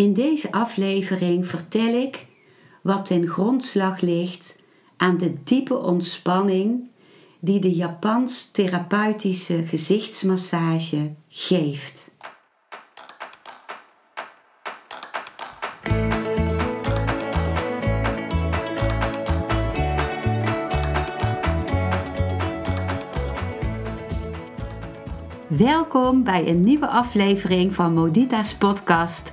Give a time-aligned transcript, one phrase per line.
[0.00, 2.26] In deze aflevering vertel ik
[2.82, 4.62] wat ten grondslag ligt
[4.96, 6.90] aan de diepe ontspanning
[7.40, 12.14] die de Japans therapeutische gezichtsmassage geeft.
[25.46, 29.32] Welkom bij een nieuwe aflevering van Modita's podcast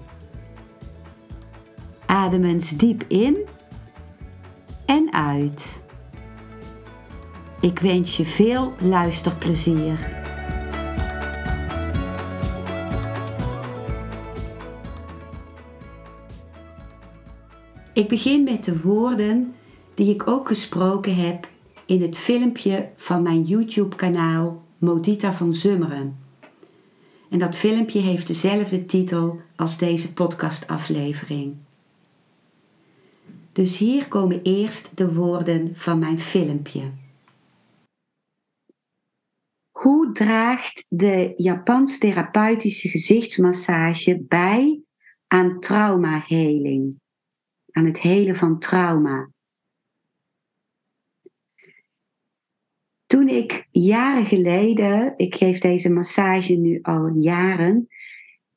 [2.11, 3.37] Adem eens diep in
[4.85, 5.83] en uit.
[7.59, 9.99] Ik wens je veel luisterplezier.
[17.93, 19.53] Ik begin met de woorden
[19.93, 21.47] die ik ook gesproken heb
[21.85, 26.19] in het filmpje van mijn YouTube-kanaal Modita van Zummeren.
[27.29, 31.55] En dat filmpje heeft dezelfde titel als deze podcastaflevering.
[33.51, 36.91] Dus hier komen eerst de woorden van mijn filmpje.
[39.71, 44.81] Hoe draagt de Japans therapeutische gezichtsmassage bij
[45.27, 46.99] aan traumaheling?
[47.71, 49.29] Aan het helen van trauma.
[53.05, 57.87] Toen ik jaren geleden, ik geef deze massage nu al jaren,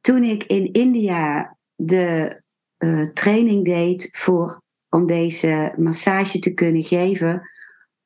[0.00, 2.42] toen ik in India de
[2.78, 4.62] uh, training deed voor,
[4.94, 7.50] om deze massage te kunnen geven,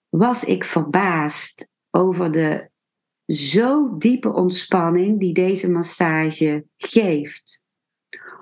[0.08, 2.70] was ik verbaasd over de
[3.27, 7.65] zo diepe ontspanning die deze massage geeft.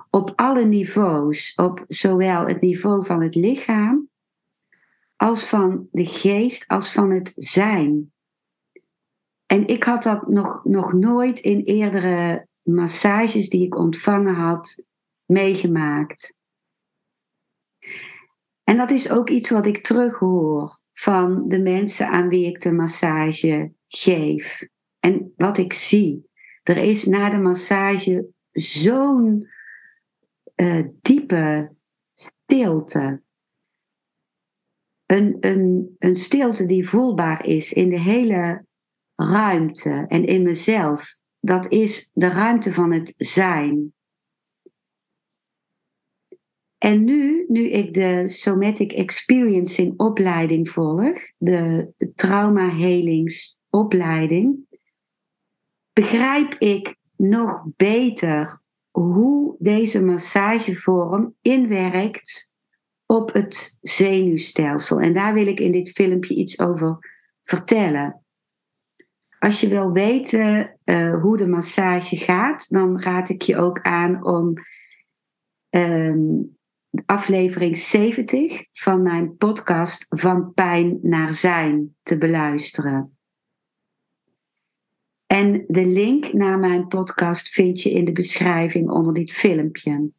[0.09, 4.09] Op alle niveaus, op zowel het niveau van het lichaam
[5.15, 8.11] als van de geest, als van het zijn.
[9.45, 14.83] En ik had dat nog, nog nooit in eerdere massages die ik ontvangen had
[15.25, 16.36] meegemaakt.
[18.69, 22.71] En dat is ook iets wat ik terughoor van de mensen aan wie ik de
[22.71, 24.67] massage geef.
[24.99, 26.29] En wat ik zie.
[26.63, 29.47] Er is na de massage zo'n
[30.55, 31.75] uh, diepe
[32.13, 33.21] stilte
[35.05, 38.65] een, een, een stilte die voelbaar is in de hele
[39.15, 41.19] ruimte en in mezelf.
[41.39, 43.93] Dat is de ruimte van het zijn.
[46.77, 54.57] En nu, nu ik de Somatic Experiencing opleiding volg, de trauma helingsopleiding,
[55.93, 58.61] begrijp ik nog beter
[58.91, 62.53] hoe deze massagevorm inwerkt
[63.05, 64.99] op het zenuwstelsel.
[64.99, 66.97] En daar wil ik in dit filmpje iets over
[67.43, 68.21] vertellen.
[69.39, 74.25] Als je wil weten uh, hoe de massage gaat, dan raad ik je ook aan
[74.25, 74.53] om
[75.69, 76.56] um,
[77.05, 83.17] aflevering 70 van mijn podcast Van Pijn naar Zijn te beluisteren.
[85.25, 90.11] En de link naar mijn podcast vind je in de beschrijving onder dit filmpje.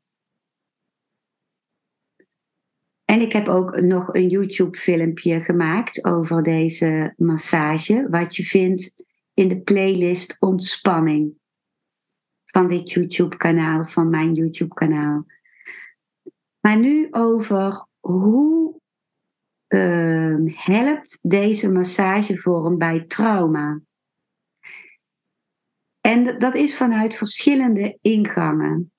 [3.05, 9.03] En ik heb ook nog een YouTube-filmpje gemaakt over deze massage, wat je vindt
[9.35, 11.37] in de playlist Ontspanning
[12.45, 15.27] van dit YouTube-kanaal, van mijn YouTube-kanaal.
[16.61, 18.81] Maar nu over hoe
[19.69, 23.81] uh, helpt deze massagevorm bij trauma?
[26.01, 28.93] En dat is vanuit verschillende ingangen.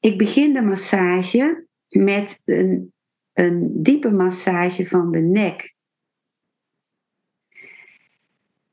[0.00, 2.92] Ik begin de massage met een
[3.38, 5.74] een diepe massage van de nek.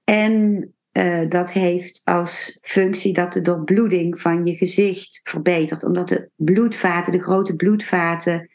[0.03, 6.29] En uh, dat heeft als functie dat de doorbloeding van je gezicht verbetert, omdat de
[6.35, 8.49] bloedvaten, de grote bloedvaten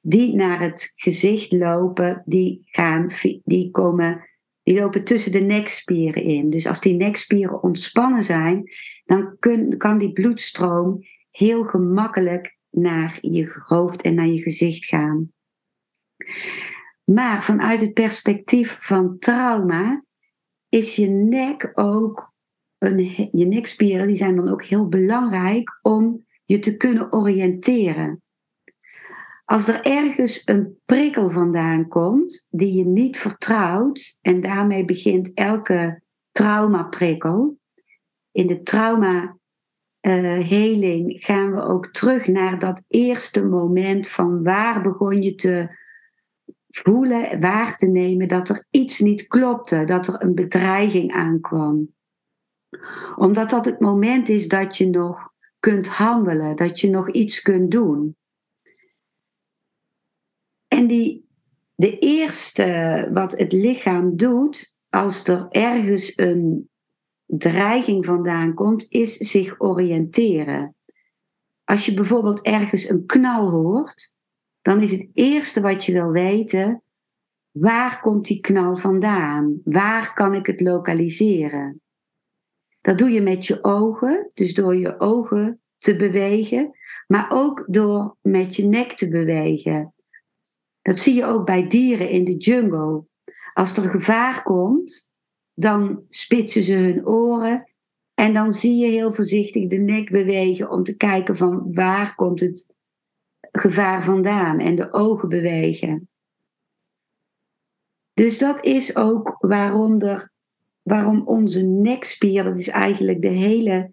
[0.00, 3.10] die naar het gezicht lopen, die, gaan,
[3.44, 4.28] die, komen,
[4.62, 6.50] die lopen tussen de nekspieren in.
[6.50, 8.70] Dus als die nekspieren ontspannen zijn,
[9.04, 9.36] dan
[9.76, 10.98] kan die bloedstroom
[11.30, 15.32] heel gemakkelijk naar je hoofd en naar je gezicht gaan.
[17.04, 20.04] Maar vanuit het perspectief van trauma
[20.70, 22.32] is je nek ook,
[22.78, 28.22] een, je nekspieren die zijn dan ook heel belangrijk om je te kunnen oriënteren.
[29.44, 36.02] als er ergens een prikkel vandaan komt die je niet vertrouwt, en daarmee begint elke
[36.30, 37.58] traumaprikkel.
[38.32, 39.38] In de trauma
[40.00, 45.78] uh, heling gaan we ook terug naar dat eerste moment van waar begon je te
[46.70, 51.94] voelen, waar te nemen dat er iets niet klopte, dat er een bedreiging aankwam.
[53.16, 57.70] Omdat dat het moment is dat je nog kunt handelen, dat je nog iets kunt
[57.70, 58.16] doen.
[60.68, 61.28] En die,
[61.74, 66.70] de eerste wat het lichaam doet als er ergens een
[67.26, 70.74] dreiging vandaan komt, is zich oriënteren.
[71.64, 74.18] Als je bijvoorbeeld ergens een knal hoort,
[74.62, 76.82] dan is het eerste wat je wil weten,
[77.50, 79.60] waar komt die knal vandaan?
[79.64, 81.80] Waar kan ik het lokaliseren?
[82.80, 86.70] Dat doe je met je ogen, dus door je ogen te bewegen,
[87.06, 89.94] maar ook door met je nek te bewegen.
[90.82, 93.04] Dat zie je ook bij dieren in de jungle.
[93.52, 95.12] Als er gevaar komt,
[95.54, 97.70] dan spitsen ze hun oren
[98.14, 102.40] en dan zie je heel voorzichtig de nek bewegen om te kijken van waar komt
[102.40, 102.74] het
[103.52, 106.08] gevaar vandaan en de ogen bewegen.
[108.14, 110.30] Dus dat is ook waarom, er,
[110.82, 113.92] waarom onze nekspier, dat is eigenlijk de hele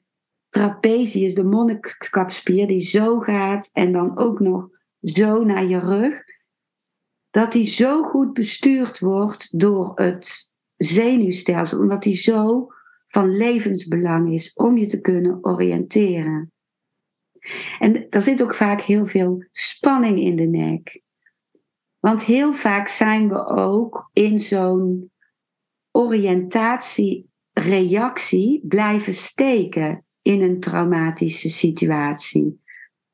[0.49, 4.69] trapezius, de monnikkapspier, die zo gaat en dan ook nog
[5.01, 6.23] zo naar je rug,
[7.29, 12.67] dat die zo goed bestuurd wordt door het zenuwstelsel, omdat die zo
[13.07, 16.51] van levensbelang is om je te kunnen oriënteren.
[17.79, 21.01] En er zit ook vaak heel veel spanning in de nek.
[21.99, 25.11] Want heel vaak zijn we ook in zo'n
[25.91, 32.61] oriëntatiereactie blijven steken in een traumatische situatie.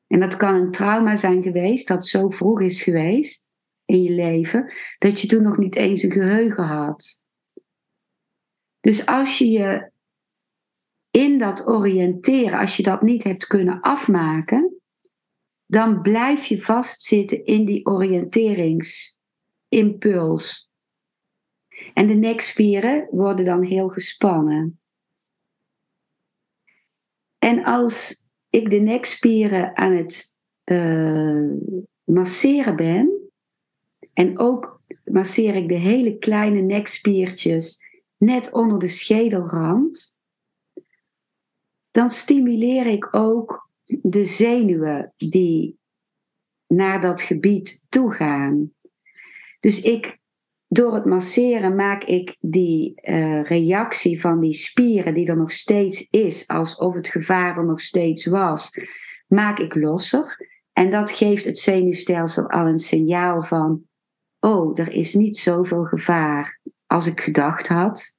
[0.06, 3.48] En dat kan een trauma zijn geweest dat zo vroeg is geweest
[3.84, 7.24] in je leven dat je toen nog niet eens een geheugen had.
[8.80, 9.92] Dus als je je
[11.16, 14.80] in dat oriënteren, als je dat niet hebt kunnen afmaken,
[15.66, 20.70] dan blijf je vastzitten in die oriënteringsimpuls.
[21.94, 24.80] En de nekspieren worden dan heel gespannen.
[27.38, 31.50] En als ik de nekspieren aan het uh,
[32.04, 33.30] masseren ben,
[34.12, 37.78] en ook masseer ik de hele kleine nekspiertjes
[38.16, 40.13] net onder de schedelrand,
[41.94, 45.78] dan stimuleer ik ook de zenuwen die
[46.66, 48.72] naar dat gebied toe gaan.
[49.60, 50.18] Dus ik,
[50.68, 56.06] door het masseren maak ik die uh, reactie van die spieren die er nog steeds
[56.10, 58.70] is, alsof het gevaar er nog steeds was,
[59.26, 60.48] maak ik losser.
[60.72, 63.82] En dat geeft het zenuwstelsel al een signaal van,
[64.40, 68.18] oh, er is niet zoveel gevaar als ik gedacht had.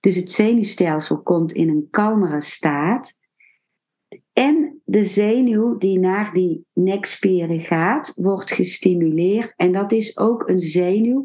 [0.00, 3.16] Dus het zenuwstelsel komt in een kalmere staat.
[4.32, 9.54] En de zenuw die naar die nekspieren gaat, wordt gestimuleerd.
[9.56, 11.24] En dat is ook een zenuw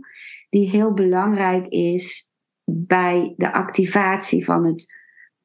[0.49, 2.29] die heel belangrijk is
[2.71, 4.93] bij de activatie van het,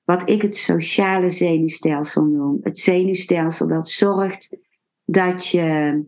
[0.05, 2.59] wat ik het sociale zenuwstelsel noem.
[2.63, 4.57] Het zenuwstelsel dat zorgt
[5.05, 6.03] dat je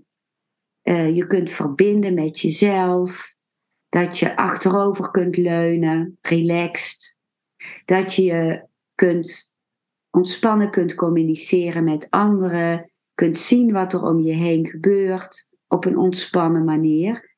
[0.82, 3.37] uh, je kunt verbinden met jezelf,
[3.88, 7.18] dat je achterover kunt leunen, relaxed.
[7.90, 9.54] Dat je kunt
[10.11, 15.97] ontspannen kunt communiceren met anderen, kunt zien wat er om je heen gebeurt op een
[15.97, 17.35] ontspannen manier.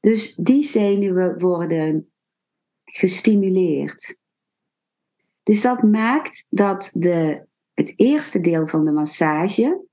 [0.00, 2.12] Dus die zenuwen worden
[2.84, 4.20] gestimuleerd.
[5.42, 9.84] Dus dat maakt dat de, het eerste deel van de massage,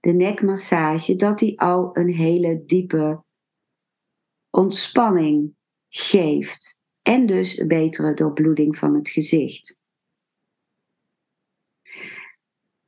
[0.00, 3.22] de nekmassage, dat die al een hele diepe
[4.50, 5.54] ontspanning
[5.88, 6.81] geeft.
[7.02, 9.82] En dus een betere doorbloeding van het gezicht.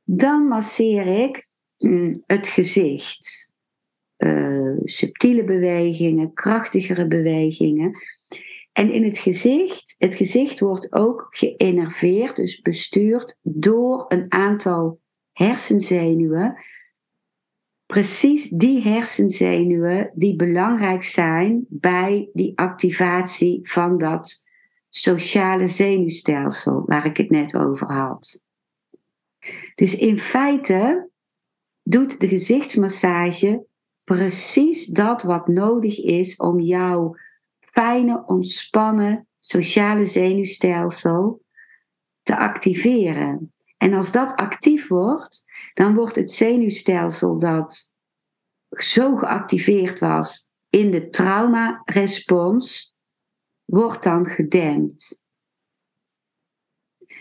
[0.03, 3.53] Dan masseer ik mm, het gezicht.
[4.17, 7.99] Uh, subtiele bewegingen, krachtigere bewegingen.
[8.71, 14.99] En in het gezicht, het gezicht wordt ook geënerveerd, dus bestuurd door een aantal
[15.31, 16.57] hersenzenuwen
[17.85, 24.43] precies die hersenzenuwen die belangrijk zijn bij die activatie van dat
[24.89, 28.43] sociale zenuwstelsel waar ik het net over had.
[29.75, 31.09] Dus in feite
[31.83, 33.65] doet de gezichtsmassage
[34.03, 37.15] precies dat wat nodig is om jouw
[37.59, 41.43] fijne, ontspannen sociale zenuwstelsel
[42.21, 43.53] te activeren.
[43.77, 47.93] En als dat actief wordt, dan wordt het zenuwstelsel dat
[48.69, 52.95] zo geactiveerd was in de traumarespons,
[53.65, 55.23] wordt dan gedempt.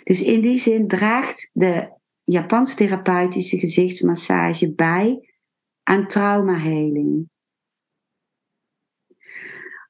[0.05, 1.93] Dus in die zin draagt de
[2.25, 5.29] Japans therapeutische gezichtsmassage bij
[5.83, 7.31] aan traumaheling.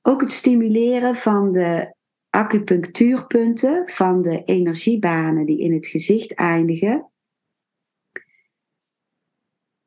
[0.02, 1.93] Ook het stimuleren van de
[2.34, 7.10] acupunctuurpunten, van de energiebanen die in het gezicht eindigen,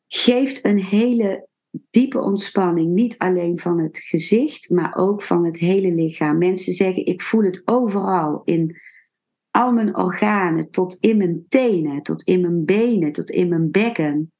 [0.07, 1.47] geeft een hele
[1.89, 2.93] diepe ontspanning.
[2.93, 6.37] Niet alleen van het gezicht, maar ook van het hele lichaam.
[6.37, 8.77] Mensen zeggen: Ik voel het overal in
[9.51, 14.31] al mijn organen, tot in mijn tenen, tot in mijn benen, tot in mijn bekken.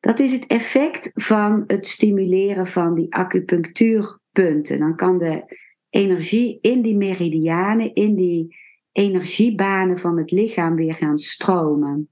[0.00, 3.14] Dat is het effect van het stimuleren van die
[4.36, 4.78] acupunctuurpunten.
[4.78, 5.56] Dan kan de
[5.90, 8.56] energie in die meridianen, in die
[8.92, 12.08] energiebanen van het lichaam weer gaan stromen.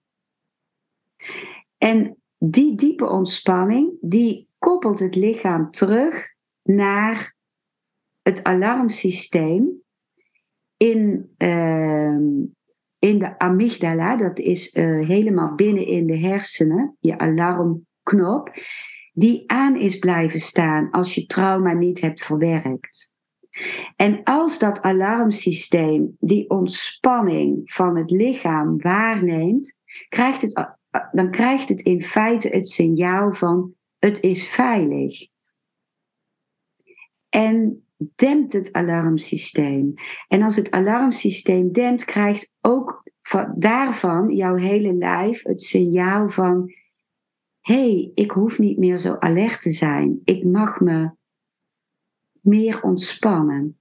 [1.79, 7.35] En die diepe ontspanning, die koppelt het lichaam terug naar
[8.23, 9.83] het alarmsysteem
[10.77, 12.25] in, ehm,
[12.99, 18.51] in de amygdala, dat is uh, helemaal binnen in de hersenen, je alarmknop,
[19.15, 23.13] die aan is blijven staan als je trauma niet hebt verwerkt.
[23.97, 29.79] En als dat alarmsysteem die ontspanning van het lichaam waarneemt,
[30.09, 30.77] krijgt het,
[31.13, 35.27] dan krijgt het in feite het signaal van het is veilig.
[37.29, 39.95] En dempt het alarmsysteem.
[40.29, 43.03] En als het alarmsysteem dempt, krijgt ook
[43.57, 46.73] daarvan jouw hele lijf het signaal van:
[47.67, 50.21] hey, ik hoef niet meer zo alert te zijn.
[50.25, 51.11] Ik mag me
[52.41, 53.79] meer ontspannen.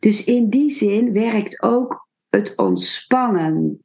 [0.00, 3.78] Dus in die zin werkt ook het ontspannen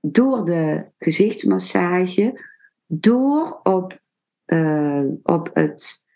[0.00, 2.40] door de gezichtsmassage,
[2.86, 4.00] door op,
[4.46, 6.06] uh, op het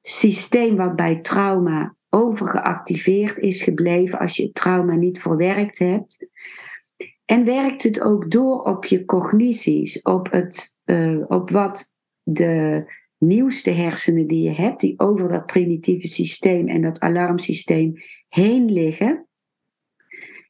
[0.00, 6.26] systeem wat bij trauma overgeactiveerd is gebleven als je het trauma niet verwerkt hebt.
[7.30, 12.84] En werkt het ook door op je cognities, op, het, uh, op wat de
[13.18, 17.94] nieuwste hersenen die je hebt, die over dat primitieve systeem en dat alarmsysteem
[18.28, 19.26] heen liggen,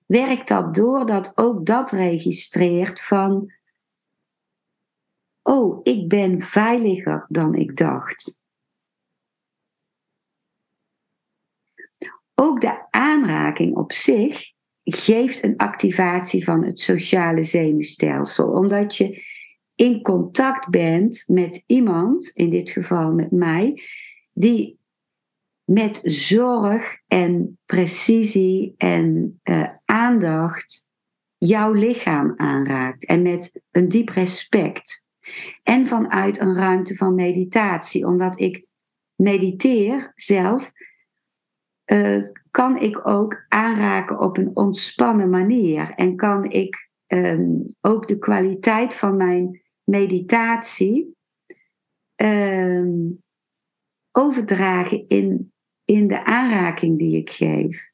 [0.06, 3.52] werkt dat door dat ook dat registreert van,
[5.42, 8.42] oh, ik ben veiliger dan ik dacht.
[12.34, 14.58] Ook de aanraking op zich
[14.94, 19.22] geeft een activatie van het sociale zenuwstelsel, omdat je
[19.74, 23.82] in contact bent met iemand, in dit geval met mij,
[24.32, 24.78] die
[25.64, 30.88] met zorg en precisie en uh, aandacht
[31.36, 35.06] jouw lichaam aanraakt en met een diep respect.
[35.62, 38.64] En vanuit een ruimte van meditatie, omdat ik
[39.14, 40.72] mediteer zelf
[41.86, 45.92] uh, kan ik ook aanraken op een ontspannen manier.
[45.94, 51.16] En kan ik um, ook de kwaliteit van mijn meditatie
[52.16, 53.22] um,
[54.10, 55.52] overdragen in,
[55.84, 57.92] in de aanraking die ik geef.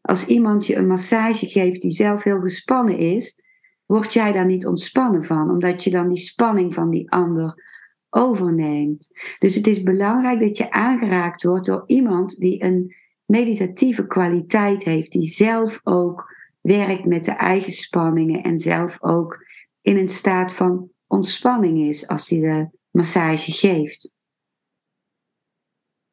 [0.00, 3.42] Als iemand je een massage geeft die zelf heel gespannen is,
[3.86, 7.66] word jij daar niet ontspannen van, omdat je dan die spanning van die ander
[8.10, 9.08] overneemt.
[9.38, 12.94] Dus het is belangrijk dat je aangeraakt wordt door iemand die een
[13.28, 19.46] meditatieve kwaliteit heeft, die zelf ook werkt met de eigen spanningen en zelf ook
[19.80, 24.14] in een staat van ontspanning is als hij de massage geeft.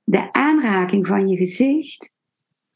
[0.03, 2.15] De aanraking van je gezicht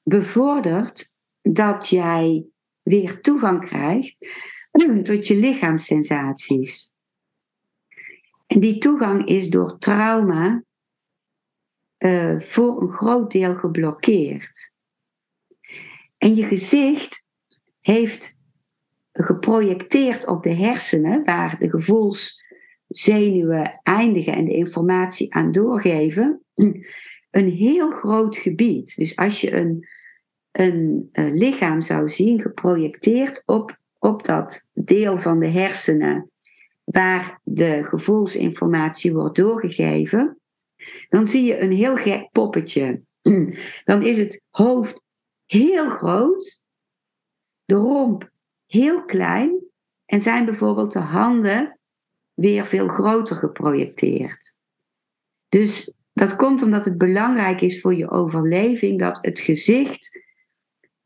[0.03, 2.45] bevordert dat jij
[2.81, 4.17] weer toegang krijgt
[5.03, 6.93] tot je lichaamssensaties.
[8.47, 10.63] En die toegang is door trauma
[11.99, 14.75] uh, voor een groot deel geblokkeerd.
[16.17, 17.23] En je gezicht
[17.79, 18.37] heeft
[19.11, 26.43] geprojecteerd op de hersenen, waar de gevoelszenuwen eindigen en de informatie aan doorgeven,
[27.31, 28.95] een heel groot gebied.
[28.95, 29.87] Dus als je een,
[30.51, 36.31] een, een lichaam zou zien geprojecteerd op, op dat deel van de hersenen
[36.83, 40.38] waar de gevoelsinformatie wordt doorgegeven,
[41.09, 43.01] dan zie je een heel gek poppetje.
[43.85, 45.03] Dan is het hoofd
[45.45, 46.63] heel groot,
[47.65, 48.29] de romp
[48.65, 49.63] heel klein
[50.05, 51.79] en zijn bijvoorbeeld de handen
[52.33, 54.57] weer veel groter geprojecteerd.
[55.49, 60.19] Dus dat komt omdat het belangrijk is voor je overleving dat het gezicht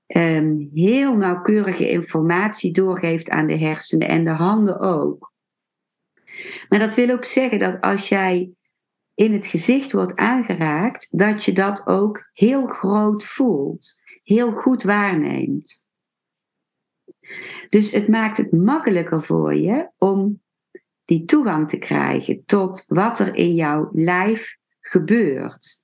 [0.08, 5.34] um, heel nauwkeurige informatie doorgeeft aan de hersenen en de handen ook.
[6.70, 8.52] Maar dat wil ook zeggen dat als jij
[9.16, 15.88] in het gezicht wordt aangeraakt, dat je dat ook heel groot voelt, heel goed waarneemt.
[17.70, 20.42] Dus het maakt het makkelijker voor je om
[21.04, 25.84] die toegang te krijgen tot wat er in jouw lijf gebeurt.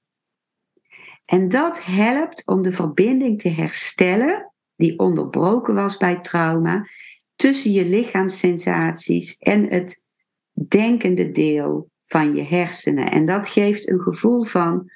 [1.26, 6.88] En dat helpt om de verbinding te herstellen, die onderbroken was bij trauma,
[7.36, 10.04] tussen je lichaamssensaties en het
[10.68, 13.12] denkende deel van je hersenen.
[13.12, 14.92] En dat geeft een gevoel van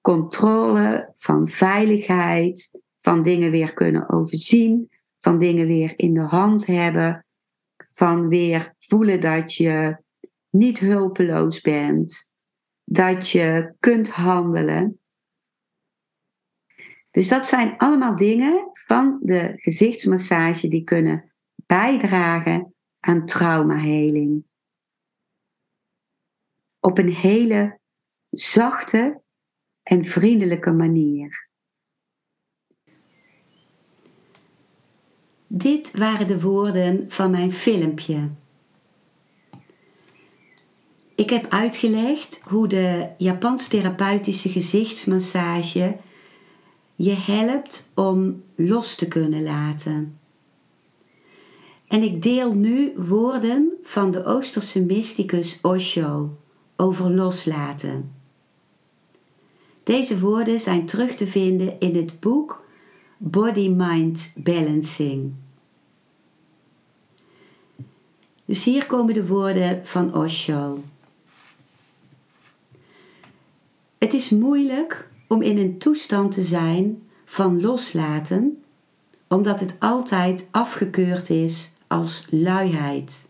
[0.00, 7.26] controle, van veiligheid, van dingen weer kunnen overzien, van dingen weer in de hand hebben,
[7.76, 9.96] van weer voelen dat je
[10.50, 12.32] niet hulpeloos bent,
[12.84, 14.98] dat je kunt handelen.
[17.10, 21.32] Dus dat zijn allemaal dingen van de gezichtsmassage die kunnen
[21.66, 24.44] bijdragen aan traumaheling.
[26.84, 27.78] Op een hele
[28.30, 29.20] zachte
[29.82, 31.48] en vriendelijke manier.
[35.46, 38.30] Dit waren de woorden van mijn filmpje.
[41.14, 45.96] Ik heb uitgelegd hoe de Japans therapeutische gezichtsmassage
[46.94, 50.18] je helpt om los te kunnen laten.
[51.88, 56.42] En ik deel nu woorden van de Oosterse mysticus Osho
[56.76, 58.12] over loslaten.
[59.82, 62.64] Deze woorden zijn terug te vinden in het boek
[63.16, 65.32] Body-Mind Balancing.
[68.44, 70.82] Dus hier komen de woorden van Osho.
[73.98, 78.62] Het is moeilijk om in een toestand te zijn van loslaten,
[79.28, 83.28] omdat het altijd afgekeurd is als luiheid.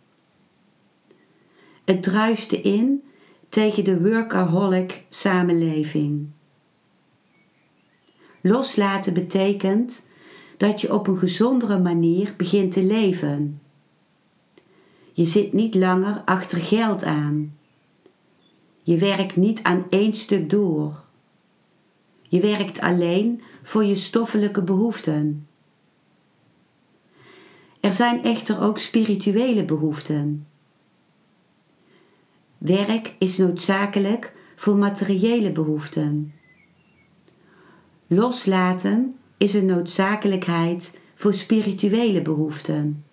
[1.85, 3.03] Het druiste in
[3.55, 6.27] tegen de workaholic samenleving.
[8.40, 10.07] Loslaten betekent
[10.57, 13.61] dat je op een gezondere manier begint te leven.
[15.12, 17.57] Je zit niet langer achter geld aan.
[18.83, 21.05] Je werkt niet aan één stuk door.
[22.23, 25.47] Je werkt alleen voor je stoffelijke behoeften.
[27.81, 30.47] Er zijn echter ook spirituele behoeften.
[32.64, 36.33] Werk is noodzakelijk voor materiële behoeften.
[38.07, 43.05] Loslaten is een noodzakelijkheid voor spirituele behoeften.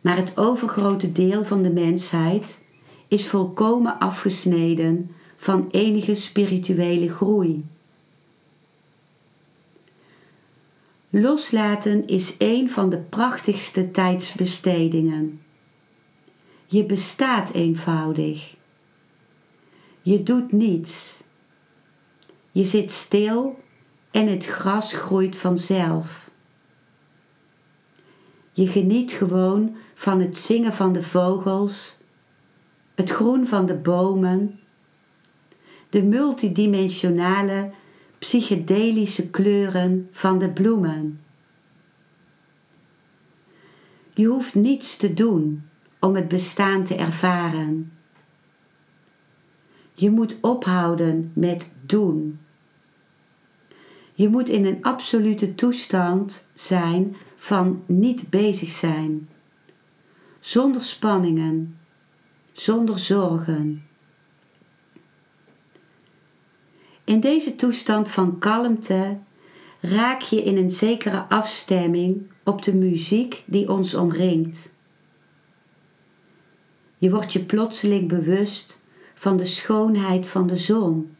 [0.00, 2.64] Maar het overgrote deel van de mensheid
[3.08, 7.64] is volkomen afgesneden van enige spirituele groei.
[11.10, 15.40] Loslaten is een van de prachtigste tijdsbestedingen.
[16.70, 18.56] Je bestaat eenvoudig.
[20.02, 21.22] Je doet niets.
[22.50, 23.58] Je zit stil
[24.10, 26.30] en het gras groeit vanzelf.
[28.52, 31.96] Je geniet gewoon van het zingen van de vogels,
[32.94, 34.60] het groen van de bomen,
[35.88, 37.70] de multidimensionale
[38.18, 41.20] psychedelische kleuren van de bloemen.
[44.14, 45.67] Je hoeft niets te doen
[46.00, 47.92] om het bestaan te ervaren.
[49.94, 52.40] Je moet ophouden met doen.
[54.14, 59.28] Je moet in een absolute toestand zijn van niet bezig zijn,
[60.40, 61.78] zonder spanningen,
[62.52, 63.82] zonder zorgen.
[67.04, 69.18] In deze toestand van kalmte
[69.80, 74.76] raak je in een zekere afstemming op de muziek die ons omringt.
[76.98, 78.80] Je wordt je plotseling bewust
[79.14, 81.16] van de schoonheid van de zon.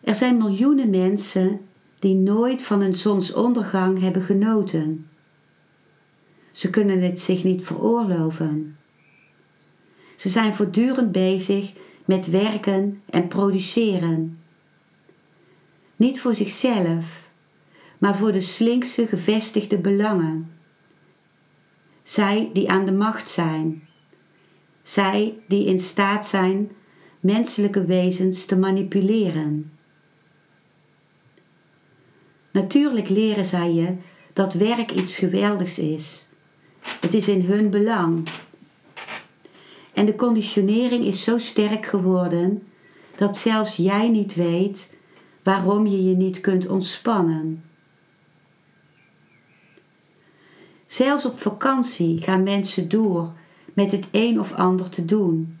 [0.00, 1.60] Er zijn miljoenen mensen
[1.98, 5.10] die nooit van een zonsondergang hebben genoten.
[6.50, 8.76] Ze kunnen het zich niet veroorloven.
[10.16, 11.72] Ze zijn voortdurend bezig
[12.04, 14.38] met werken en produceren.
[15.96, 17.30] Niet voor zichzelf,
[17.98, 20.51] maar voor de slinkse gevestigde belangen.
[22.02, 23.88] Zij die aan de macht zijn.
[24.82, 26.70] Zij die in staat zijn
[27.20, 29.72] menselijke wezens te manipuleren.
[32.52, 33.96] Natuurlijk leren zij je
[34.32, 36.28] dat werk iets geweldigs is.
[37.00, 38.28] Het is in hun belang.
[39.92, 42.62] En de conditionering is zo sterk geworden
[43.16, 44.96] dat zelfs jij niet weet
[45.42, 47.64] waarom je je niet kunt ontspannen.
[50.92, 53.32] Zelfs op vakantie gaan mensen door
[53.74, 55.58] met het een of ander te doen.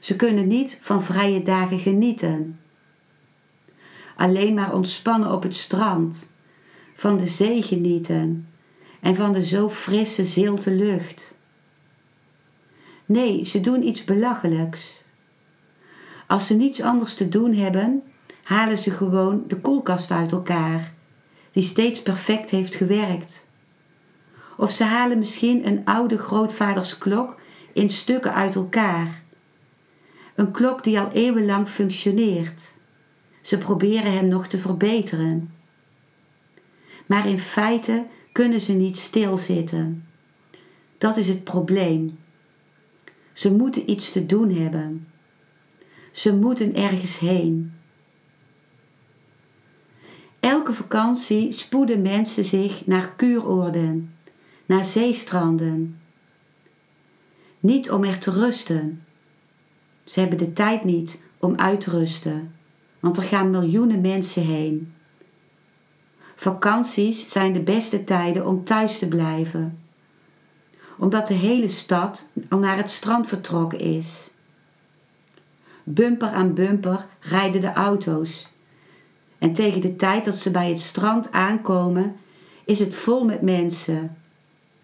[0.00, 2.60] Ze kunnen niet van vrije dagen genieten.
[4.16, 6.32] Alleen maar ontspannen op het strand,
[6.94, 8.48] van de zee genieten
[9.00, 11.38] en van de zo frisse, zilte lucht.
[13.06, 15.02] Nee, ze doen iets belachelijks.
[16.26, 18.02] Als ze niets anders te doen hebben,
[18.42, 20.92] halen ze gewoon de koelkast uit elkaar,
[21.52, 23.45] die steeds perfect heeft gewerkt.
[24.56, 27.40] Of ze halen misschien een oude grootvaders-klok
[27.72, 29.22] in stukken uit elkaar.
[30.34, 32.74] Een klok die al eeuwenlang functioneert.
[33.40, 35.54] Ze proberen hem nog te verbeteren.
[37.06, 40.06] Maar in feite kunnen ze niet stilzitten.
[40.98, 42.18] Dat is het probleem.
[43.32, 45.08] Ze moeten iets te doen hebben.
[46.12, 47.72] Ze moeten ergens heen.
[50.40, 54.15] Elke vakantie spoeden mensen zich naar kuuroorden,
[54.66, 56.00] naar zeestranden.
[57.60, 59.04] Niet om er te rusten.
[60.04, 62.54] Ze hebben de tijd niet om uit te rusten,
[63.00, 64.92] want er gaan miljoenen mensen heen.
[66.34, 69.78] Vakanties zijn de beste tijden om thuis te blijven,
[70.98, 74.30] omdat de hele stad al naar het strand vertrokken is.
[75.84, 78.52] Bumper aan bumper rijden de auto's.
[79.38, 82.16] En tegen de tijd dat ze bij het strand aankomen,
[82.64, 84.16] is het vol met mensen.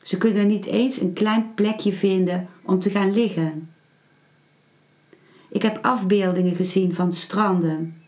[0.03, 3.71] Ze kunnen niet eens een klein plekje vinden om te gaan liggen.
[5.49, 8.03] Ik heb afbeeldingen gezien van stranden.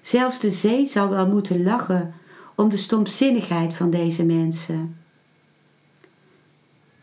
[0.00, 2.14] Zelfs de zee zal wel moeten lachen
[2.54, 4.96] om de stomzinnigheid van deze mensen.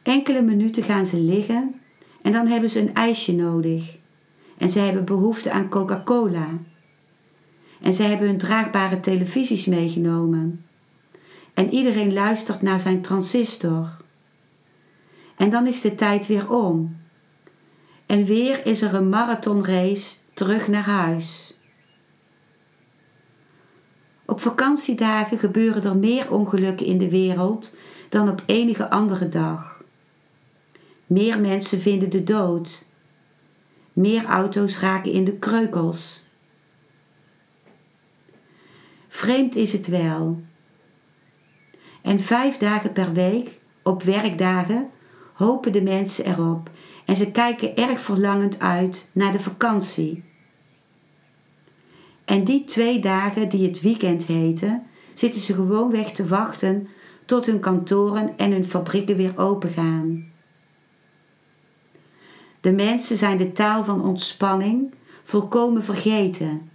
[0.03, 1.75] Enkele minuten gaan ze liggen
[2.21, 3.97] en dan hebben ze een ijsje nodig.
[4.57, 6.47] En ze hebben behoefte aan Coca-Cola.
[7.81, 10.65] En ze hebben hun draagbare televisies meegenomen.
[11.57, 13.89] En iedereen luistert naar zijn transistor.
[15.35, 16.97] En dan is de tijd weer om.
[18.05, 21.53] En weer is er een marathonrace terug naar huis.
[24.25, 27.75] Op vakantiedagen gebeuren er meer ongelukken in de wereld
[28.09, 29.83] dan op enige andere dag.
[31.07, 32.85] Meer mensen vinden de dood.
[33.93, 36.23] Meer auto's raken in de kreukels.
[39.07, 40.46] Vreemd is het wel.
[42.07, 44.89] En vijf dagen per week, op werkdagen,
[45.33, 46.69] hopen de mensen erop
[47.05, 50.23] en ze kijken erg verlangend uit naar de vakantie.
[52.25, 56.87] En die twee dagen die het weekend heten, zitten ze gewoon weg te wachten
[57.25, 60.31] tot hun kantoren en hun fabrieken weer open gaan.
[62.61, 64.93] De mensen zijn de taal van ontspanning
[65.23, 66.69] volkomen vergeten.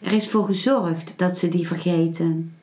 [0.00, 2.57] Er is voor gezorgd dat ze die vergeten.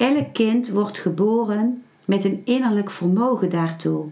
[0.00, 4.08] Elk kind wordt geboren met een innerlijk vermogen daartoe.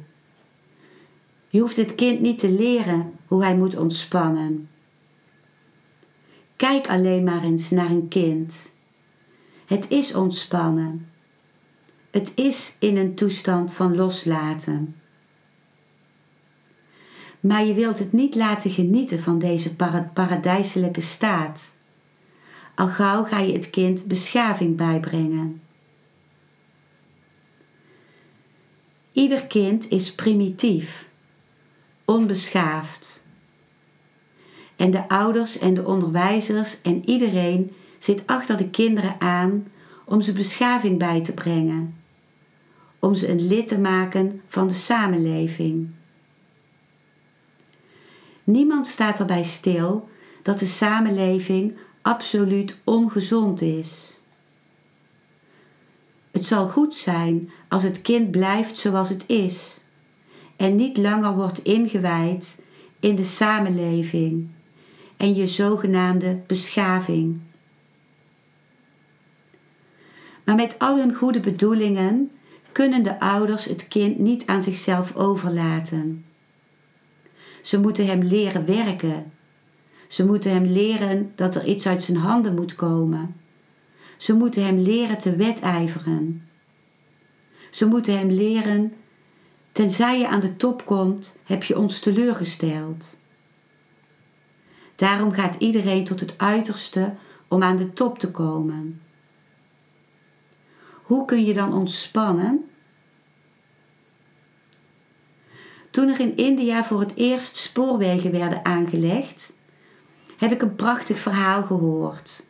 [1.48, 4.68] Je hoeft het kind niet te leren hoe hij moet ontspannen.
[6.57, 8.74] Kijk alleen maar eens naar een kind.
[9.66, 11.09] Het is ontspannen.
[12.11, 14.96] Het is in een toestand van loslaten.
[17.40, 19.77] Maar je wilt het niet laten genieten van deze
[20.12, 21.74] paradijselijke staat.
[22.74, 25.66] Al gauw ga je het kind beschaving bijbrengen.
[29.19, 31.09] Ieder kind is primitief,
[32.05, 33.25] onbeschaafd.
[34.77, 39.67] En de ouders en de onderwijzers en iedereen zit achter de kinderen aan
[40.05, 41.95] om ze beschaving bij te brengen,
[42.99, 45.91] om ze een lid te maken van de samenleving.
[48.45, 50.09] Niemand staat erbij stil
[50.43, 54.18] dat de samenleving absoluut ongezond is.
[56.31, 59.81] Het zal goed zijn als het kind blijft zoals het is
[60.57, 62.59] en niet langer wordt ingewijd
[63.01, 64.49] in de samenleving
[65.17, 67.41] en je zogenaamde beschaving.
[70.45, 72.31] Maar met al hun goede bedoelingen
[72.73, 76.25] kunnen de ouders het kind niet aan zichzelf overlaten.
[77.62, 79.33] Ze moeten hem leren werken.
[80.09, 83.38] Ze moeten hem leren dat er iets uit zijn handen moet komen.
[84.19, 86.49] Ze moeten hem leren te wedijveren.
[87.71, 88.93] Ze moeten hem leren,
[89.73, 93.19] tenzij je aan de top komt, heb je ons teleurgesteld.
[94.95, 97.15] Daarom gaat iedereen tot het uiterste
[97.49, 99.03] om aan de top te komen.
[101.03, 102.71] Hoe kun je dan ontspannen?
[105.91, 109.53] Toen er in India voor het eerst spoorwegen werden aangelegd,
[110.37, 112.48] heb ik een prachtig verhaal gehoord.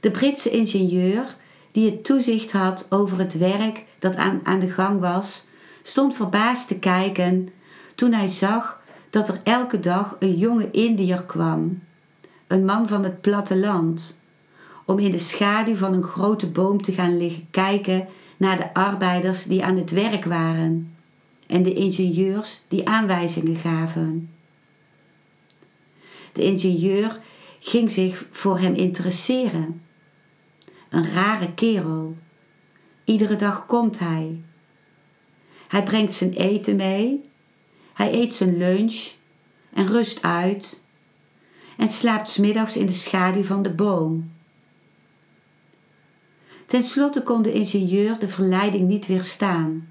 [0.00, 1.36] De Britse ingenieur,
[1.70, 5.46] die het toezicht had over het werk dat aan, aan de gang was,
[5.82, 7.48] stond verbaasd te kijken
[7.94, 8.80] toen hij zag
[9.10, 11.82] dat er elke dag een jonge Indiër kwam,
[12.46, 14.18] een man van het platteland,
[14.84, 19.44] om in de schaduw van een grote boom te gaan liggen kijken naar de arbeiders
[19.44, 20.96] die aan het werk waren
[21.46, 24.30] en de ingenieurs die aanwijzingen gaven.
[26.32, 27.20] De ingenieur
[27.58, 29.82] ging zich voor hem interesseren.
[30.88, 32.16] Een rare kerel.
[33.04, 34.40] Iedere dag komt hij.
[35.68, 37.30] Hij brengt zijn eten mee.
[37.94, 39.10] Hij eet zijn lunch
[39.72, 40.80] en rust uit
[41.76, 44.30] en slaapt smiddags in de schaduw van de boom.
[46.66, 49.88] Ten slotte kon de ingenieur de verleiding niet weerstaan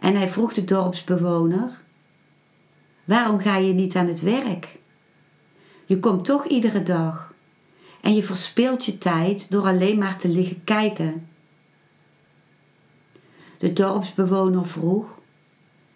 [0.00, 1.70] en hij vroeg de dorpsbewoner:
[3.04, 4.78] Waarom ga je niet aan het werk?
[5.84, 7.25] Je komt toch iedere dag
[8.06, 11.28] en je verspilt je tijd door alleen maar te liggen kijken.
[13.58, 15.18] De dorpsbewoner vroeg: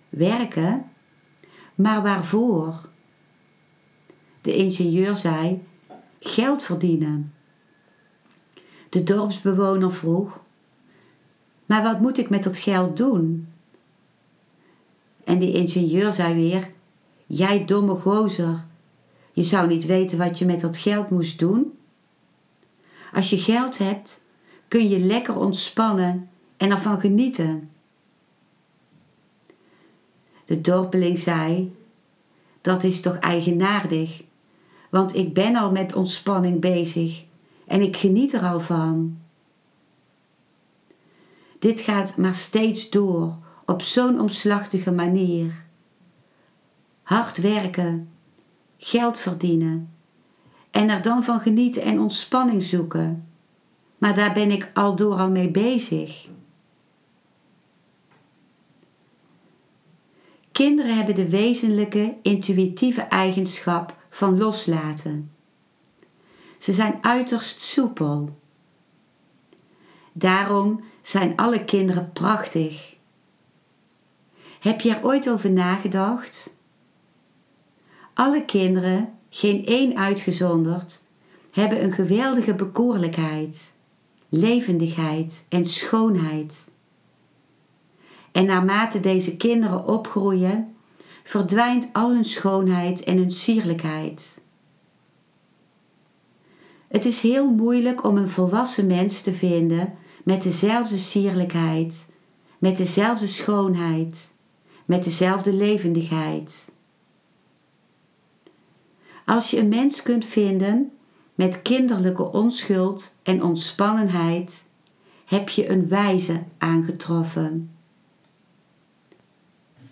[0.08, 0.90] Werken?
[1.74, 2.88] Maar waarvoor?
[4.40, 5.62] De ingenieur zei:
[6.20, 7.34] Geld verdienen.
[8.88, 10.40] De dorpsbewoner vroeg:
[11.66, 13.48] Maar wat moet ik met dat geld doen?
[15.24, 16.70] En die ingenieur zei weer:
[17.26, 18.64] Jij domme gozer,
[19.32, 21.78] je zou niet weten wat je met dat geld moest doen.
[23.12, 24.22] Als je geld hebt,
[24.68, 27.70] kun je lekker ontspannen en ervan genieten.
[30.44, 31.76] De dorpeling zei:
[32.60, 34.22] Dat is toch eigenaardig,
[34.90, 37.24] want ik ben al met ontspanning bezig
[37.66, 39.18] en ik geniet er al van.
[41.58, 45.64] Dit gaat maar steeds door op zo'n omslachtige manier.
[47.02, 48.10] Hard werken,
[48.76, 49.90] geld verdienen
[50.70, 53.28] en er dan van genieten en ontspanning zoeken.
[53.98, 56.28] Maar daar ben ik al door al mee bezig.
[60.52, 65.30] Kinderen hebben de wezenlijke intuïtieve eigenschap van loslaten.
[66.58, 68.38] Ze zijn uiterst soepel.
[70.12, 72.96] Daarom zijn alle kinderen prachtig.
[74.60, 76.56] Heb je er ooit over nagedacht?
[78.14, 81.02] Alle kinderen, geen één uitgezonderd,
[81.50, 83.72] hebben een geweldige bekoorlijkheid,
[84.28, 86.64] levendigheid en schoonheid.
[88.32, 90.74] En naarmate deze kinderen opgroeien,
[91.22, 94.40] verdwijnt al hun schoonheid en hun sierlijkheid.
[96.88, 99.92] Het is heel moeilijk om een volwassen mens te vinden
[100.24, 102.06] met dezelfde sierlijkheid,
[102.58, 104.30] met dezelfde schoonheid,
[104.84, 106.68] met dezelfde levendigheid.
[109.30, 110.92] Als je een mens kunt vinden
[111.34, 114.64] met kinderlijke onschuld en ontspannenheid,
[115.26, 117.70] heb je een wijze aangetroffen.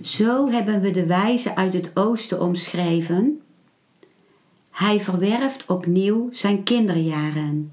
[0.02, 3.40] Zo hebben we de wijze uit het oosten omschreven.
[4.70, 7.72] Hij verwerft opnieuw zijn kinderjaren.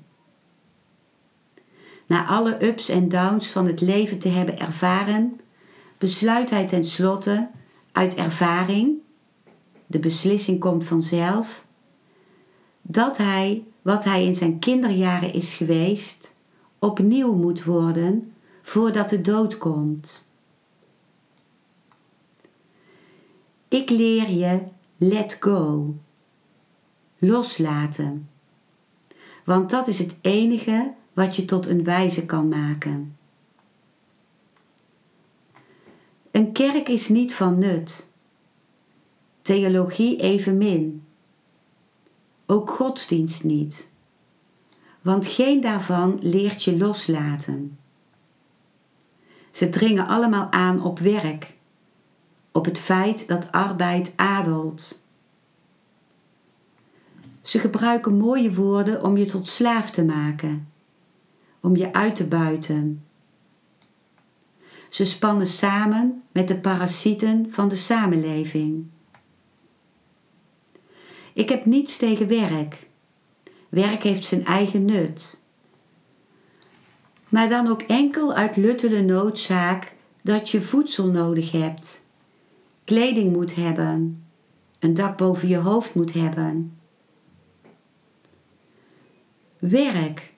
[2.05, 5.39] Na alle ups en downs van het leven te hebben ervaren,
[5.97, 7.49] besluit hij tenslotte
[7.91, 9.03] uit ervaring,
[9.87, 11.65] de beslissing komt vanzelf,
[12.81, 16.33] dat hij wat hij in zijn kinderjaren is geweest,
[16.79, 20.25] opnieuw moet worden voordat de dood komt.
[23.67, 24.61] Ik leer je
[24.97, 25.95] let go.
[27.17, 28.29] Loslaten.
[29.43, 33.17] Want dat is het enige wat je tot een wijze kan maken.
[36.31, 38.09] Een kerk is niet van nut.
[39.45, 41.03] Theologie evenmin.
[42.45, 43.89] Ook godsdienst niet.
[45.01, 47.77] Want geen daarvan leert je loslaten.
[49.51, 51.53] Ze dringen allemaal aan op werk
[52.51, 55.01] op het feit dat arbeid adelt.
[57.41, 60.67] Ze gebruiken mooie woorden om je tot slaaf te maken,
[61.59, 63.03] om je uit te buiten.
[64.89, 68.93] Ze spannen samen met de parasieten van de samenleving.
[71.35, 72.87] Ik heb niets tegen werk.
[73.69, 75.41] Werk heeft zijn eigen nut.
[77.29, 82.03] Maar dan ook enkel uit luttele noodzaak dat je voedsel nodig hebt
[82.85, 84.25] kleding moet hebben,
[84.79, 86.77] een dak boven je hoofd moet hebben.
[89.59, 90.33] Werk,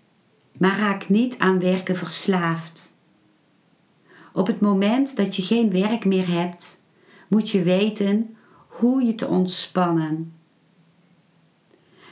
[0.58, 2.96] maar raak niet aan werken verslaafd.
[4.34, 6.82] Op het moment dat je geen werk meer hebt,
[7.28, 8.36] moet je weten
[8.68, 10.34] hoe je te ontspannen.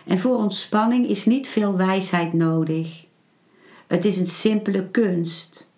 [0.06, 3.06] En voor ontspanning is niet veel wijsheid nodig.
[3.88, 5.70] Het is een simpele kunst.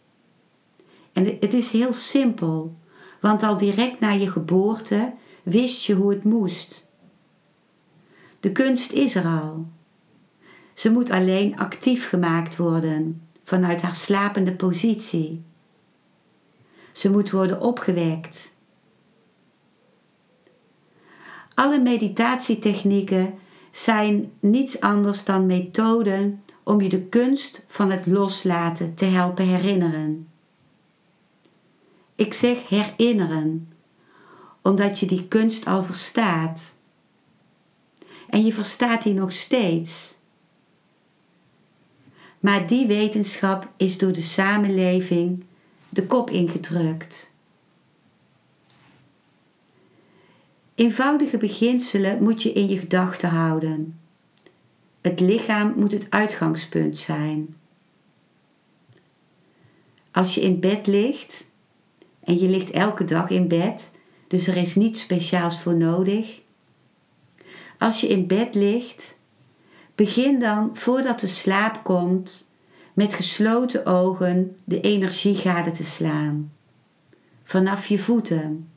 [1.13, 2.75] En het is heel simpel,
[3.21, 5.13] want al direct na je geboorte
[5.43, 6.85] wist je hoe het moest.
[8.39, 9.67] De kunst is er al.
[10.73, 15.41] Ze moet alleen actief gemaakt worden vanuit haar slapende positie.
[16.91, 18.55] Ze moet worden opgewekt.
[21.53, 23.33] Alle meditatietechnieken
[23.77, 30.29] zijn niets anders dan methoden om je de kunst van het loslaten te helpen herinneren.
[32.15, 33.73] Ik zeg herinneren,
[34.61, 36.75] omdat je die kunst al verstaat.
[38.29, 40.15] En je verstaat die nog steeds.
[42.39, 45.43] Maar die wetenschap is door de samenleving
[45.89, 47.31] de kop ingedrukt.
[50.77, 53.99] Eenvoudige beginselen moet je in je gedachten houden.
[55.01, 57.55] Het lichaam moet het uitgangspunt zijn.
[60.11, 61.49] Als je in bed ligt,
[62.19, 63.91] en je ligt elke dag in bed,
[64.27, 66.41] dus er is niets speciaals voor nodig.
[67.77, 69.19] Als je in bed ligt,
[69.95, 72.49] begin dan voordat de slaap komt
[72.93, 76.53] met gesloten ogen de energie gade te slaan.
[77.43, 78.69] Vanaf je voeten.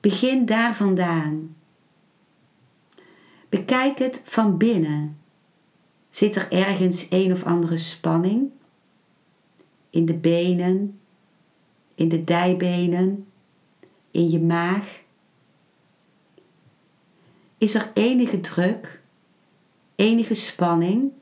[0.00, 1.56] Begin daar vandaan.
[3.48, 5.18] Bekijk het van binnen.
[6.10, 8.50] Zit er ergens een of andere spanning?
[9.90, 11.00] In de benen,
[11.94, 13.26] in de dijbenen,
[14.10, 15.00] in je maag?
[17.58, 19.02] Is er enige druk,
[19.94, 21.12] enige spanning?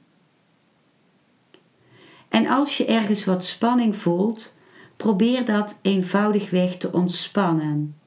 [2.29, 4.57] En als je ergens wat spanning voelt,
[4.97, 7.98] probeer dat eenvoudigweg te ontspannen.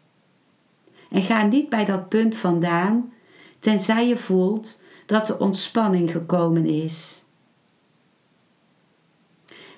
[1.11, 3.13] En ga niet bij dat punt vandaan,
[3.59, 7.23] tenzij je voelt dat de ontspanning gekomen is.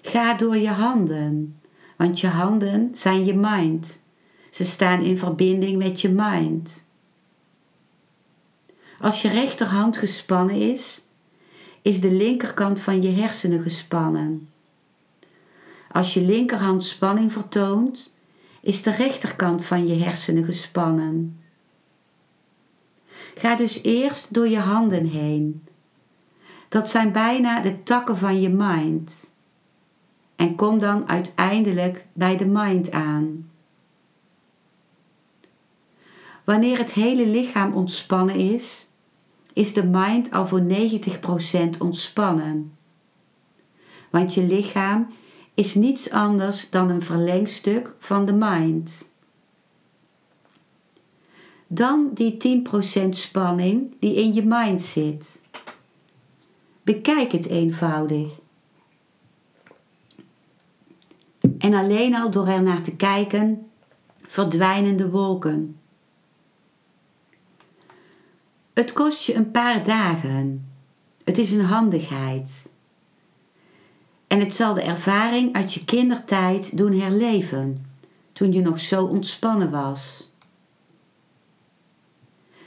[0.02, 1.60] Ga door je handen,
[1.98, 4.02] want je handen zijn je mind.
[4.50, 6.86] Ze staan in verbinding met je mind.
[9.00, 11.02] Als je rechterhand gespannen is,
[11.82, 14.50] is de linkerkant van je hersenen gespannen.
[15.92, 18.13] Als je linkerhand spanning vertoont,
[18.64, 21.42] is de rechterkant van je hersenen gespannen.
[23.36, 25.64] Ga dus eerst door je handen heen.
[26.70, 29.32] Dat zijn bijna de takken van je mind.
[30.36, 33.50] En kom dan uiteindelijk bij de mind aan.
[36.44, 38.88] Wanneer het hele lichaam ontspannen is,
[39.54, 42.78] is de mind al voor 90% ontspannen.
[44.10, 45.08] Want je lichaam
[45.54, 49.10] is niets anders dan een verlengstuk van de mind.
[51.68, 52.64] Dan die
[53.06, 55.42] 10% spanning die in je mind zit.
[56.84, 58.42] Bekijk het eenvoudig.
[61.58, 63.68] En alleen al door er naar te kijken,
[64.22, 65.78] verdwijnen de wolken.
[68.74, 70.72] Het kost je een paar dagen.
[71.24, 72.63] Het is een handigheid.
[74.34, 77.86] En het zal de ervaring uit je kindertijd doen herleven,
[78.32, 80.32] toen je nog zo ontspannen was.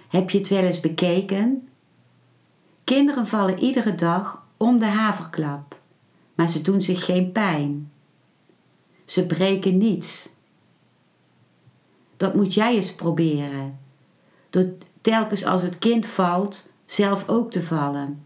[0.09, 1.69] Heb je het wel eens bekeken?
[2.85, 5.79] Kinderen vallen iedere dag om de haverklap,
[6.35, 7.91] maar ze doen zich geen pijn.
[9.05, 10.29] Ze breken niets.
[12.17, 13.79] Dat moet jij eens proberen.
[14.51, 14.69] Door
[15.01, 18.26] telkens als het kind valt, zelf ook te vallen.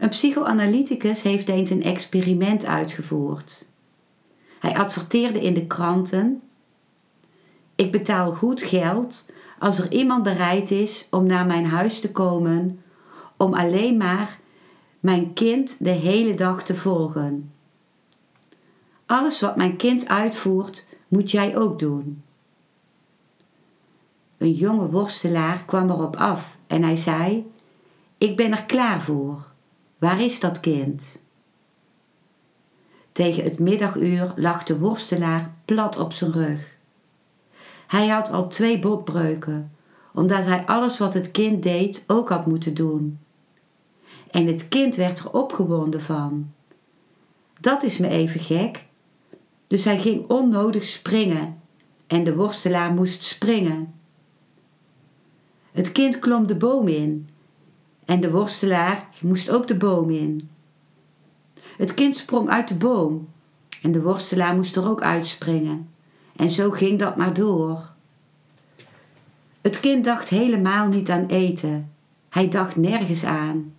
[0.00, 3.68] Een psychoanalyticus heeft eens een experiment uitgevoerd.
[4.60, 6.42] Hij adverteerde in de kranten:
[7.74, 9.26] Ik betaal goed geld
[9.58, 12.82] als er iemand bereid is om naar mijn huis te komen
[13.36, 14.38] om alleen maar
[15.00, 17.52] mijn kind de hele dag te volgen.
[19.06, 22.22] Alles wat mijn kind uitvoert, moet jij ook doen.
[24.38, 27.52] Een jonge worstelaar kwam erop af en hij zei:
[28.18, 29.49] Ik ben er klaar voor.
[30.00, 31.18] Waar is dat kind?
[33.12, 36.78] Tegen het middaguur lag de worstelaar plat op zijn rug.
[37.86, 39.72] Hij had al twee botbreuken,
[40.12, 43.18] omdat hij alles wat het kind deed ook had moeten doen.
[44.30, 46.52] En het kind werd er opgewonden van.
[47.60, 48.84] Dat is me even gek.
[49.66, 51.60] Dus hij ging onnodig springen
[52.06, 53.94] en de worstelaar moest springen.
[55.72, 57.28] Het kind klom de boom in
[58.10, 60.50] en de worstelaar moest ook de boom in.
[61.76, 63.28] Het kind sprong uit de boom
[63.82, 65.90] en de worstelaar moest er ook uitspringen.
[66.36, 67.92] En zo ging dat maar door.
[69.60, 71.92] Het kind dacht helemaal niet aan eten.
[72.28, 73.74] Hij dacht nergens aan.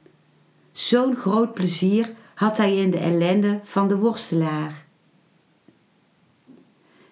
[0.72, 4.86] Zo'n groot plezier had hij in de ellende van de worstelaar.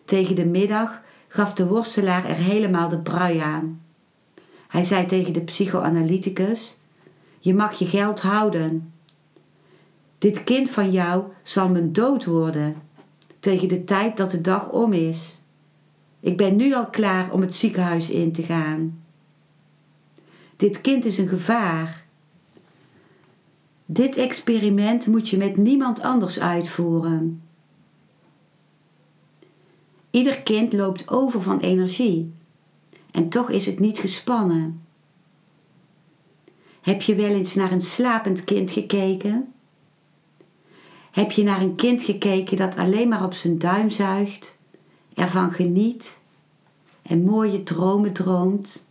[0.05, 3.81] Tegen de middag gaf de worstelaar er helemaal de brui aan.
[4.67, 6.78] Hij zei tegen de psychoanalyticus:
[7.39, 8.93] Je mag je geld houden.
[10.17, 12.75] Dit kind van jou zal mijn dood worden
[13.39, 15.39] tegen de tijd dat de dag om is.
[16.19, 19.03] Ik ben nu al klaar om het ziekenhuis in te gaan.
[20.55, 22.05] Dit kind is een gevaar.
[23.85, 27.41] Dit experiment moet je met niemand anders uitvoeren.
[30.09, 32.31] Ieder kind loopt over van energie
[33.11, 34.81] en toch is het niet gespannen.
[36.81, 39.53] Heb je wel eens naar een slapend kind gekeken?
[41.11, 44.57] Heb je naar een kind gekeken dat alleen maar op zijn duim zuigt,
[45.13, 46.19] ervan geniet
[47.01, 48.87] en mooie dromen droomt?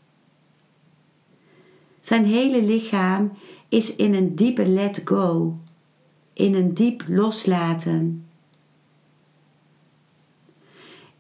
[2.01, 3.33] Zijn hele lichaam
[3.69, 5.57] is in een diepe let go,
[6.33, 8.27] in een diep loslaten.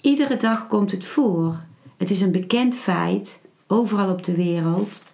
[0.00, 1.66] Iedere dag komt het voor.
[1.96, 5.04] Het is een bekend feit, overal op de wereld,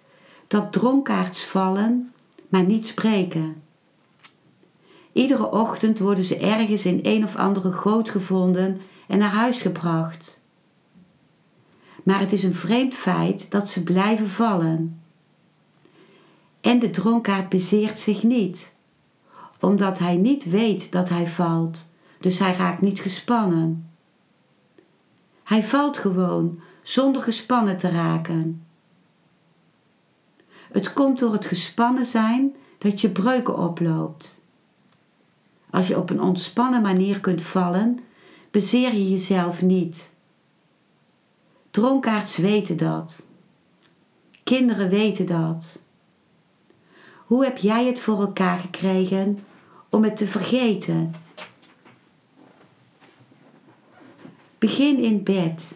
[0.47, 2.13] dat dronkaards vallen,
[2.49, 3.63] maar niet spreken.
[5.11, 10.43] Iedere ochtend worden ze ergens in een of andere goot gevonden en naar huis gebracht.
[12.03, 15.01] Maar het is een vreemd feit dat ze blijven vallen.
[16.61, 18.73] En de dronkaard bezeert zich niet,
[19.59, 23.89] omdat hij niet weet dat hij valt, dus hij raakt niet gespannen.
[25.43, 28.64] Hij valt gewoon zonder gespannen te raken.
[30.75, 34.41] Het komt door het gespannen zijn dat je breuken oploopt.
[35.69, 37.99] Als je op een ontspannen manier kunt vallen,
[38.51, 40.13] bezeer je jezelf niet.
[41.71, 43.27] Dronkaards weten dat.
[44.43, 45.83] Kinderen weten dat.
[47.25, 49.39] Hoe heb jij het voor elkaar gekregen
[49.89, 51.13] om het te vergeten?
[54.57, 55.75] Begin in bed,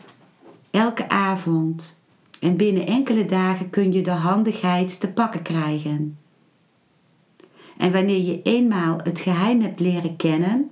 [0.72, 1.99] elke avond,
[2.40, 6.18] en binnen enkele dagen kun je de handigheid te pakken krijgen.
[7.78, 10.72] En wanneer je eenmaal het geheim hebt leren kennen,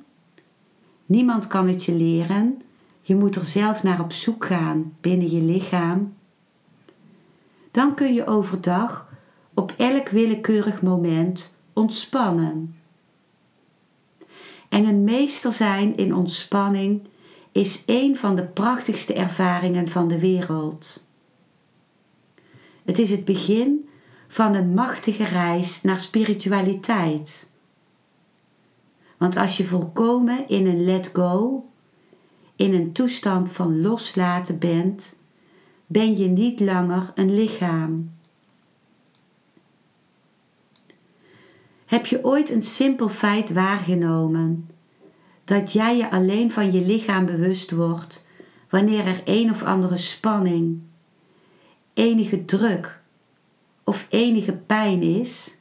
[1.05, 2.61] niemand kan het je leren,
[3.01, 6.13] je moet er zelf naar op zoek gaan binnen je lichaam,
[7.71, 9.07] dan kun je overdag
[9.53, 12.75] op elk willekeurig moment ontspannen.
[14.69, 17.01] En een meester zijn in ontspanning
[17.51, 21.06] is een van de prachtigste ervaringen van de wereld.
[22.87, 23.89] Het is het begin
[24.27, 27.47] van een machtige reis naar spiritualiteit.
[29.17, 31.65] Want als je volkomen in een let go,
[32.55, 35.15] in een toestand van loslaten bent,
[35.85, 38.11] ben je niet langer een lichaam.
[41.85, 44.69] Heb je ooit een simpel feit waargenomen
[45.43, 48.25] dat jij je alleen van je lichaam bewust wordt
[48.69, 50.81] wanneer er een of andere spanning,
[51.97, 53.01] enige druk
[53.83, 55.57] of enige pijn is?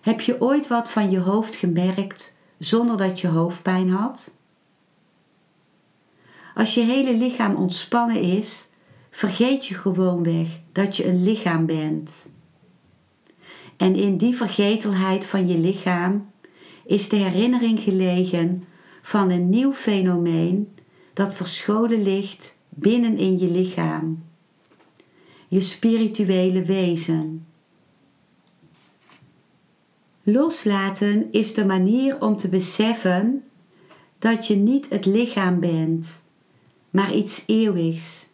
[0.00, 4.34] Heb je ooit wat van je hoofd gemerkt zonder dat je hoofdpijn had?
[6.54, 8.68] Als je hele lichaam ontspannen is,
[9.10, 12.30] vergeet je gewoonweg dat je een lichaam bent.
[13.76, 16.30] En in die vergetelheid van je lichaam
[16.84, 18.64] is de herinnering gelegen
[19.02, 20.74] van een nieuw fenomeen
[21.12, 24.28] dat verscholen ligt binnen in je lichaam
[25.50, 27.46] je spirituele wezen.
[30.22, 33.44] Loslaten is de manier om te beseffen
[34.18, 36.22] dat je niet het lichaam bent,
[36.90, 38.28] maar iets eeuwigs,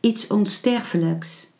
[0.00, 1.50] iets onsterfelijks.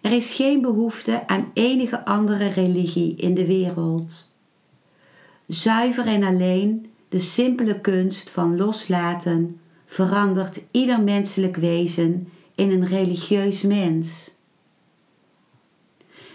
[0.00, 4.30] Er is geen behoefte aan enige andere religie in de wereld.
[5.46, 12.28] Zuiver en alleen de simpele kunst van loslaten verandert ieder menselijk wezen
[12.58, 14.36] in een religieus mens.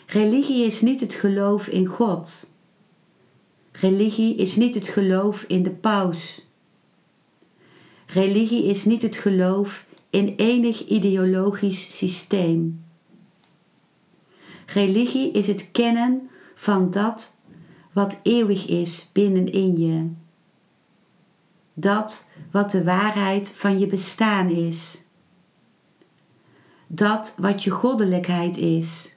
[0.05, 2.51] Religie is niet het geloof in God.
[3.71, 6.45] Religie is niet het geloof in de paus.
[8.05, 12.83] Religie is niet het geloof in enig ideologisch systeem.
[14.65, 17.35] Religie is het kennen van dat
[17.91, 20.09] wat eeuwig is binnenin je.
[21.73, 25.02] Dat wat de waarheid van je bestaan is
[26.95, 29.15] dat wat je goddelijkheid is.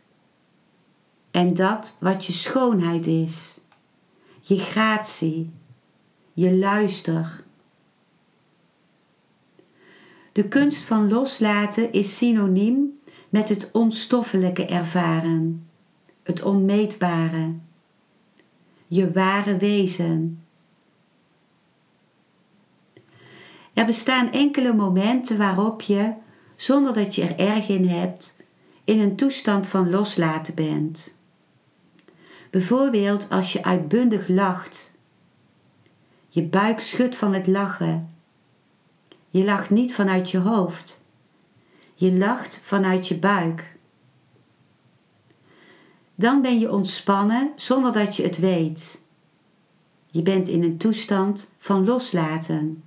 [1.30, 3.60] En dat wat je schoonheid is.
[4.40, 5.50] Je gratie,
[6.32, 7.44] je luister.
[10.32, 15.68] De kunst van loslaten is synoniem met het onstoffelijke ervaren.
[16.22, 17.54] het onmeetbare,
[18.86, 20.44] je ware wezen.
[23.72, 26.14] Er bestaan enkele momenten waarop je,
[26.56, 28.36] zonder dat je er erg in hebt,
[28.84, 31.14] in een toestand van loslaten bent.
[32.50, 34.94] Bijvoorbeeld als je uitbundig lacht.
[36.28, 38.14] Je buik schudt van het lachen.
[39.30, 41.04] Je lacht niet vanuit je hoofd.
[41.94, 43.76] Je lacht vanuit je buik.
[46.14, 49.00] Dan ben je ontspannen zonder dat je het weet.
[50.06, 52.82] Je bent in een toestand van loslaten.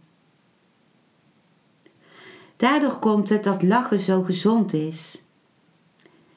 [2.60, 5.22] Daardoor komt het dat lachen zo gezond is.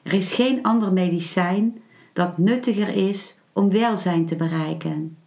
[0.03, 1.81] Er is geen ander medicijn
[2.13, 5.17] dat nuttiger is om welzijn te bereiken.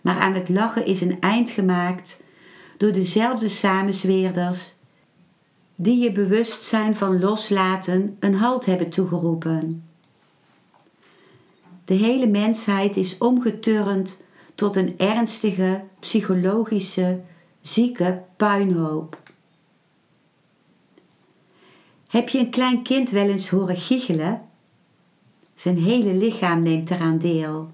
[0.00, 2.22] Maar aan het lachen is een eind gemaakt
[2.76, 4.74] door dezelfde samenzweerders
[5.76, 9.88] die je bewustzijn van loslaten een halt hebben toegeroepen.
[11.84, 14.22] De hele mensheid is omgeturnd
[14.54, 17.20] tot een ernstige psychologische,
[17.68, 19.18] zieke puinhoop.
[22.08, 24.42] Heb je een klein kind wel eens horen giechelen?
[25.54, 27.70] Zijn hele lichaam neemt eraan deel.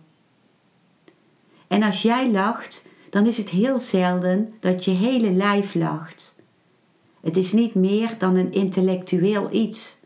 [1.66, 6.36] En als jij lacht, dan is het heel zelden dat je hele lijf lacht.
[7.20, 9.96] Het is niet meer dan een intellectueel iets.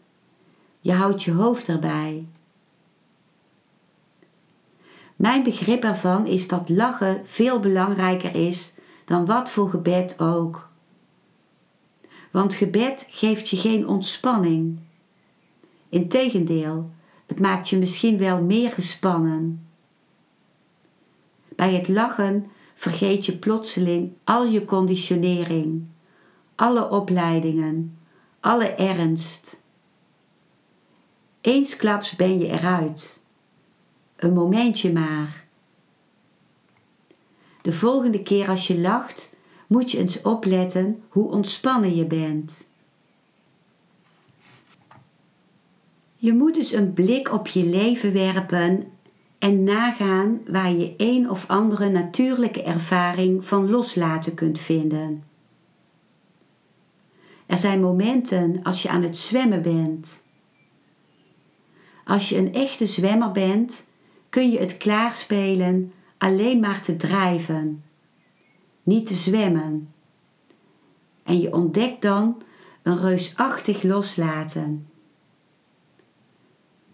[0.80, 2.26] Je houdt je hoofd erbij.
[5.16, 8.72] Mijn begrip ervan is dat lachen veel belangrijker is
[9.09, 10.69] dan wat voor gebed ook.
[12.31, 14.81] Want gebed geeft je geen ontspanning.
[15.89, 16.91] Integendeel,
[17.27, 19.69] het maakt je misschien wel meer gespannen.
[21.49, 25.87] Bij het lachen vergeet je plotseling al je conditionering,
[26.55, 27.99] alle opleidingen,
[28.41, 29.63] alle ernst.
[31.41, 33.23] Eensklaps ben je eruit.
[34.17, 35.47] Een momentje maar.
[37.69, 39.35] De volgende keer als je lacht,
[39.66, 42.69] moet je eens opletten hoe ontspannen je bent.
[46.16, 48.93] Je moet dus een blik op je leven werpen
[49.39, 55.25] en nagaan waar je een of andere natuurlijke ervaring van loslaten kunt vinden.
[57.47, 60.23] Er zijn momenten als je aan het zwemmen bent.
[62.05, 63.87] Als je een echte zwemmer bent,
[64.29, 67.85] kun je het klaarspelen alleen maar te drijven,
[68.83, 69.93] niet te zwemmen.
[71.23, 72.43] En je ontdekt dan
[72.83, 74.87] een reusachtig loslaten.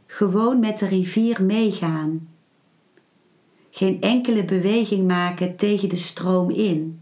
[0.07, 2.29] Gewoon met de rivier meegaan.
[3.71, 7.01] Geen enkele beweging maken tegen de stroom in.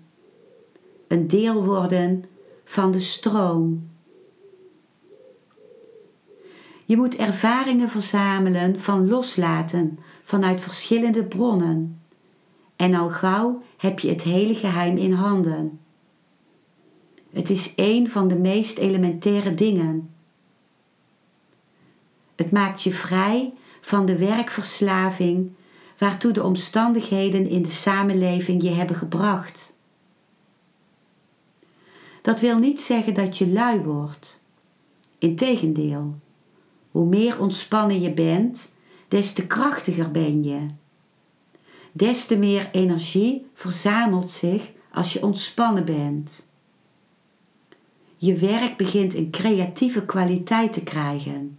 [1.09, 2.25] Een deel worden
[2.64, 3.91] van de stroom.
[6.85, 12.01] Je moet ervaringen verzamelen van loslaten vanuit verschillende bronnen.
[12.83, 15.80] En al gauw heb je het hele geheim in handen.
[17.33, 20.14] Het is een van de meest elementaire dingen.
[22.35, 25.51] Het maakt je vrij van de werkverslaving
[25.99, 29.76] waartoe de omstandigheden in de samenleving je hebben gebracht.
[32.22, 34.45] Dat wil niet zeggen dat je lui wordt.
[35.18, 36.14] Integendeel,
[36.91, 38.74] hoe meer ontspannen je bent,
[39.09, 40.66] des te krachtiger ben je.
[41.93, 46.47] Des te meer energie verzamelt zich als je ontspannen bent.
[48.16, 51.59] Je werk begint een creatieve kwaliteit te krijgen.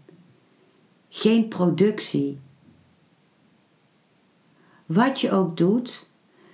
[1.10, 2.40] Geen productie.
[4.86, 6.08] Wat je ook doet,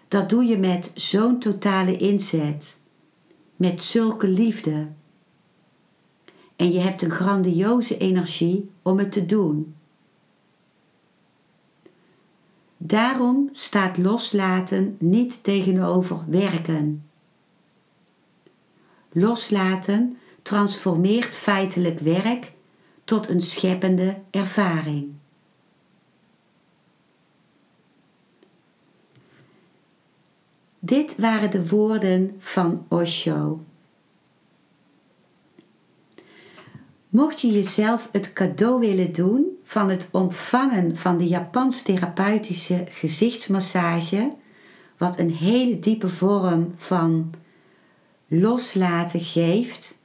[0.07, 2.77] dat doe je met zo'n totale inzet,
[3.55, 4.87] met zulke liefde.
[6.55, 9.75] En je hebt een grandioze energie om het te doen.
[12.81, 17.09] Daarom staat loslaten niet tegenover werken.
[19.11, 22.51] Loslaten transformeert feitelijk werk
[23.03, 25.11] tot een scheppende ervaring.
[30.79, 33.63] Dit waren de woorden van Osho.
[37.09, 44.31] Mocht je jezelf het cadeau willen doen van het ontvangen van de Japans therapeutische gezichtsmassage,
[44.97, 47.33] wat een hele diepe vorm van
[48.27, 49.97] loslaten geeft,